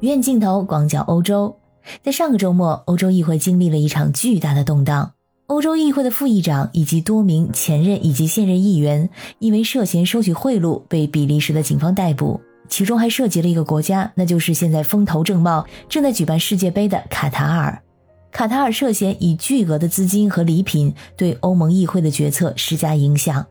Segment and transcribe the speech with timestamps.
[0.00, 1.54] 鱼眼镜头广角欧洲，
[2.02, 5.12] 在上个周末，欧洲议会经历了一场巨大的动荡。
[5.48, 9.10] 欧洲议会的副议长以及多名前任以及现任议员，
[9.40, 12.40] 因为涉嫌收取贿赂，被比利时的警方逮捕。
[12.66, 17.82] 其中还涉及了一个国家，那就是现在风头正茂、正在举办世界杯的卡塔尔。
[18.32, 23.44] 卡塔尔涉嫌以巨额的资金和礼品对欧盟议会的决策施加影响。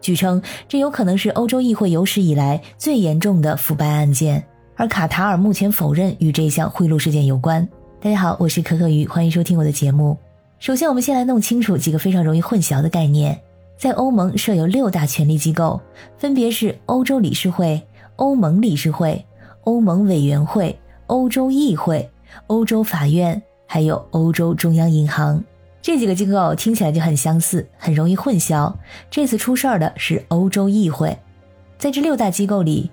[0.00, 4.44] 据称，这有可能是欧洲议会有史以来最严重的腐败案件。
[4.74, 7.66] 而卡塔尔目前否认与这项贿赂事件有关。
[8.00, 10.16] 大家好，我是可可鱼，欢迎收听我的节目。
[10.58, 13.38] 首先，我们先来弄清楚几个非常容易混淆的概念。
[13.76, 15.78] 在欧盟设有六大权力机构，
[16.16, 17.80] 分别是欧洲理事会、
[18.16, 19.22] 欧盟理事会、
[19.64, 22.08] 欧盟委员会、欧洲议会、
[22.46, 25.44] 欧洲法院，还有欧洲中央银行。
[25.82, 28.72] 这几个机构听起来就很相似，很容易混淆。
[29.10, 31.16] 这次出事儿的是欧洲议会，
[31.76, 32.90] 在这六大机构里。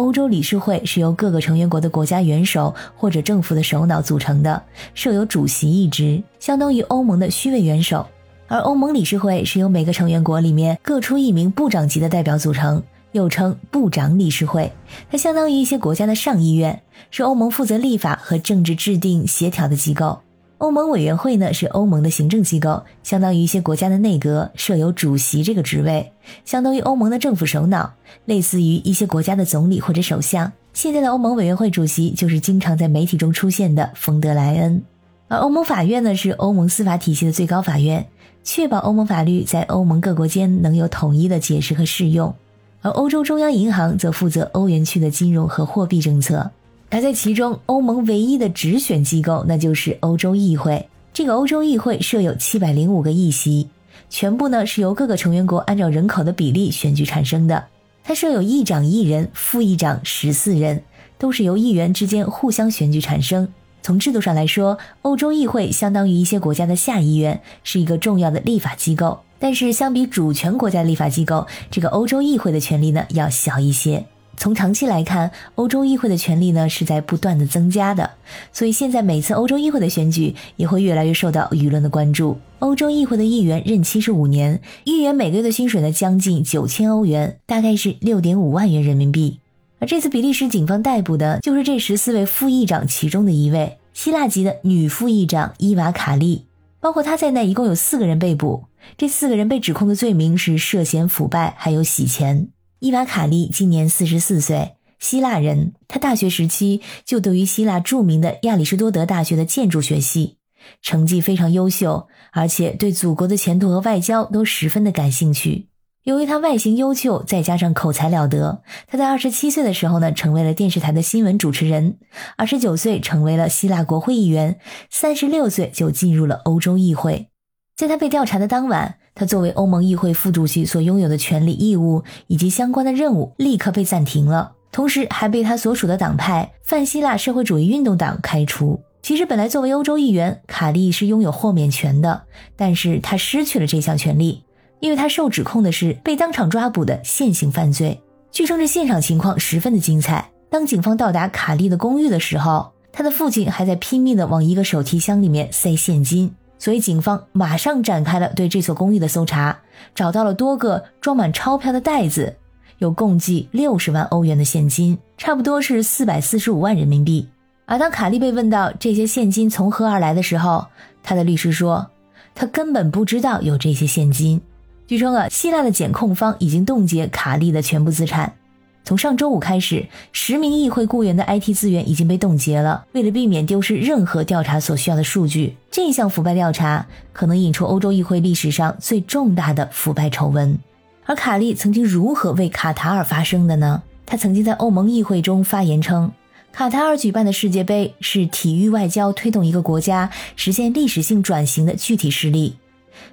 [0.00, 4.62] 欧洲理事会是由各个成员国的国家元首或者政府的首脑组成的，
[4.94, 8.06] 设有主席一职，相当于欧盟的虚位元首；
[8.48, 14.72] 而欧盟理事会是由每个成员国里面各出一名部长级的代表组成，又称部长理事会，
[15.10, 20.18] 它相当于一些国家的上议院，是欧盟负责立法和政治制定协调的机构。
[20.60, 26.12] 欧盟委员会呢是欧盟的行政机构，相当于一些国家的内阁，设有主席这个职位，
[26.44, 27.94] 相当于欧盟的政府首脑，
[28.26, 30.52] 类似于一些国家的总理或者首相。
[30.74, 34.82] 现在的欧盟委员会主席就是经常在媒体中出现的冯德莱恩。
[35.28, 38.06] 而欧盟法院呢是欧盟司法体系的最高法院，
[38.44, 42.34] 确保欧盟法律在欧盟各国间能有统一的解释和适用。
[42.82, 46.50] 而欧洲中央银行则负责欧元区的金融和货币政策。
[46.90, 50.88] 而在其中，欧盟唯一的直选机构，那就是欧洲议会。
[51.12, 53.68] 这个欧洲议会设有七百零五个议席，
[54.08, 57.64] 全部呢是由各个成员国按照人口的比例选举产生的。
[58.02, 60.82] 它设有议长一人，副议长十四人，
[61.16, 63.46] 都是由议员之间互相选举产生。
[63.82, 69.20] 从制度上来说，欧洲议会相当于一些国家的下议院，是一个重要的立法机构。
[69.38, 74.04] 但是，相比主权国家立法机构，这个欧洲议会的权力呢要小一些。
[74.40, 78.12] 从长期来看，欧洲议会的权力呢是在不断的增加的，
[78.54, 82.38] 所以现在每次欧洲议会的选举也会越来越受到舆论的关注。
[82.60, 89.40] 欧洲议会的议员任期是五年，议员每个月的薪水呢将近九千欧元，大概是六点五万元人民币。
[89.78, 96.46] 而这次比利时警方逮捕的就是这十四位副议长其中的一位，希腊籍的女副议长伊娃卡利，
[96.80, 98.64] 包括她在内，一共有四个人被捕。
[98.96, 102.48] 这四个人被指控的罪名是涉嫌腐败，还有洗钱。
[102.80, 105.74] 伊瓦卡利今年四十四岁，希腊人。
[105.86, 110.38] 他大学时期就读于希腊著名的亚里士多德大学的建筑学系，
[110.80, 115.68] 成绩非常优秀，而且对祖国的前途和外交都十分的感兴趣。
[116.04, 121.98] 由于他外形优秀，再加上口才了得，他在二十七岁的时候呢，成为了电视台的新闻主持人；
[122.38, 124.54] 二十九岁成为了希腊国会议员；
[124.88, 127.28] 三十六岁就进入了欧洲议会。
[127.76, 128.99] 在他被调查的当晚。
[129.14, 138.80] 他作为欧盟议会副主席所拥有的权利、义务以及相关的任务立刻被暂停了，同时还被他所属的党派泛希腊社会主义运动党开除。
[139.02, 142.22] 其实，本来作为欧洲议员，卡利是拥有豁免权的，
[142.54, 144.44] 但是他失去了这项权利，
[144.78, 148.02] 因为他受指控的是被当场抓捕的现行犯罪。
[148.30, 150.30] 据称，这现场情况十分的精彩。
[150.50, 156.34] 当警方到达卡利的公寓的时候，他的父亲还在拼命地往一个手提箱里面塞现金。
[156.60, 159.58] 所以，警方马上展开了对这所公寓的搜查，
[159.94, 162.36] 找到了多个装满钞票的袋子，
[162.76, 167.26] 有共计六十万欧元的现金，差不多是四百四十五万人民币。
[167.64, 170.66] 而当卡利被问到这些现金从何而来的时候，
[171.02, 171.90] 他的律师说，
[172.34, 174.42] 他根本不知道有这些现金。
[174.86, 178.34] 据称啊，希腊的检控方已经冻结卡利的全部资产。
[178.82, 182.84] 从上周五开始，十名议会雇员的 IT 资源已经被冻结了。
[182.92, 190.58] 为了避免丢失任何调查所需要的数据，这项腐败调查可能引出欧洲议会历史上最重大的腐败丑闻。
[191.06, 193.82] 而卡利曾经如何为卡塔尔发声的呢？
[194.06, 196.10] 他曾经在欧盟议会中发言称，
[196.50, 202.56] 卡塔尔举办的世界杯是体育外交推动一个国家实现历史性转型的具体事例，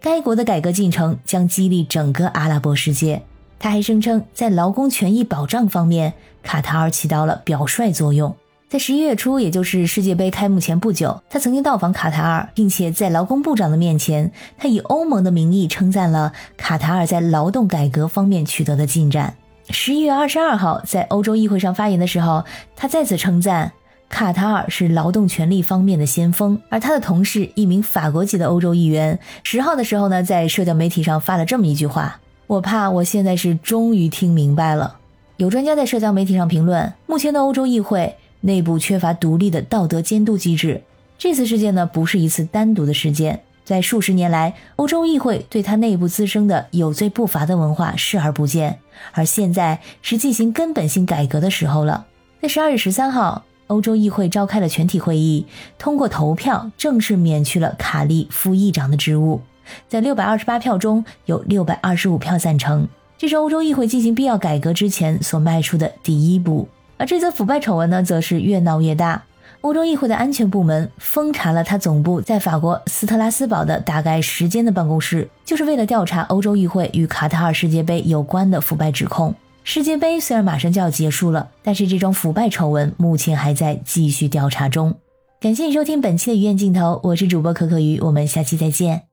[0.00, 3.22] 该国的改革进程将激励整个阿拉伯世界。
[3.60, 8.34] 他还声称，在劳工权益保障方面，卡塔尔起到了表率作用。
[8.70, 19.36] 在十一月初，也就是世界杯开幕前不久，他曾经到访卡塔尔，并且在劳工部长的面前，他以欧盟的名义称赞了卡塔尔在劳动改革方面取得的进展。
[19.68, 22.42] 十一月二十二号，在欧洲议会上发言的时候，
[22.74, 23.72] 他再次称赞
[24.08, 26.58] 卡塔尔是劳动权利方面的先锋。
[26.70, 32.20] 而他的同事，一名法国籍的欧洲议员，十号的时候呢，在社交媒体上发了这么一句话。
[32.50, 34.96] 我怕我现在是终于听明白了。
[35.36, 40.82] 有专家在社交媒体上评论，目前的欧洲议会内部缺乏独立的道德监督机制。
[41.16, 48.80] 这次事件呢，不是一次单独的事件，在数十年来，欧洲议会对它内部滋生的有罪不罚的文化视而不见，
[49.12, 52.06] 而现在是进行根本性改革的时候了。
[52.42, 55.46] 在十二月十三号，欧洲议会召开了全体会议，
[55.78, 59.40] 通过投票正式免去了卡利副议长的职务。
[59.88, 62.88] 在六百二十八票中，有六百二十五票赞成，
[63.18, 66.68] 这是欧洲议会进行必要改革之前所迈出的第一步。
[66.96, 69.22] 而这则腐败丑闻呢，则是越闹越大。
[69.62, 79.34] 欧洲议会的安全部门封查了他总部在法国斯特拉斯堡的大概十间的办公室，就是为了调查欧洲议会与卡塔尔世界杯有关的腐败指控。
[79.62, 84.94] 世界杯虽然马上就要结束了，但是这桩腐败丑闻目前还在继续调查中。
[85.40, 89.09] 感谢你收听本期的鱼眼镜头，我是主播可可鱼，我们下期再见。